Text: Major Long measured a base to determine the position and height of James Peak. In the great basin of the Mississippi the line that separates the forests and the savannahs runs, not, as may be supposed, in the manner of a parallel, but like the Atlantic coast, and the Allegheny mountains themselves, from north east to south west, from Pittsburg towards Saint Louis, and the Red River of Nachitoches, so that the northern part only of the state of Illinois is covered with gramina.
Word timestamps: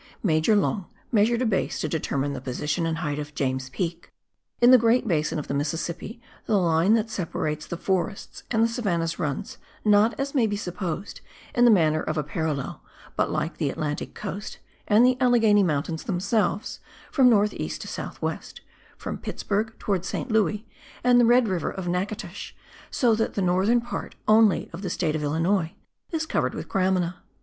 Major 0.23 0.55
Long 0.55 0.87
measured 1.11 1.43
a 1.43 1.45
base 1.45 1.79
to 1.79 1.87
determine 1.87 2.33
the 2.33 2.41
position 2.41 2.87
and 2.87 2.97
height 2.97 3.19
of 3.19 3.35
James 3.35 3.69
Peak. 3.69 4.11
In 4.59 4.71
the 4.71 4.77
great 4.79 5.07
basin 5.07 5.37
of 5.37 5.47
the 5.47 5.53
Mississippi 5.53 6.19
the 6.47 6.57
line 6.57 6.95
that 6.95 7.11
separates 7.11 7.67
the 7.67 7.77
forests 7.77 8.41
and 8.49 8.63
the 8.63 8.67
savannahs 8.67 9.19
runs, 9.19 9.59
not, 9.85 10.19
as 10.19 10.33
may 10.33 10.47
be 10.47 10.55
supposed, 10.55 11.21
in 11.53 11.65
the 11.65 11.69
manner 11.69 12.01
of 12.01 12.17
a 12.17 12.23
parallel, 12.23 12.81
but 13.15 13.29
like 13.29 13.57
the 13.57 13.69
Atlantic 13.69 14.15
coast, 14.15 14.57
and 14.87 15.05
the 15.05 15.21
Allegheny 15.21 15.61
mountains 15.61 16.03
themselves, 16.05 16.79
from 17.11 17.29
north 17.29 17.53
east 17.53 17.81
to 17.81 17.87
south 17.87 18.19
west, 18.23 18.61
from 18.97 19.19
Pittsburg 19.19 19.77
towards 19.77 20.07
Saint 20.07 20.31
Louis, 20.31 20.65
and 21.03 21.19
the 21.21 21.25
Red 21.25 21.47
River 21.47 21.69
of 21.69 21.85
Nachitoches, 21.87 22.53
so 22.89 23.13
that 23.13 23.35
the 23.35 23.41
northern 23.43 23.81
part 23.81 24.15
only 24.27 24.67
of 24.73 24.81
the 24.81 24.89
state 24.89 25.15
of 25.15 25.21
Illinois 25.21 25.75
is 26.09 26.25
covered 26.25 26.55
with 26.55 26.67
gramina. 26.67 27.17